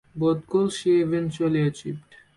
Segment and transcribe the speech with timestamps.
[0.15, 2.15] Both goals she eventually achieved.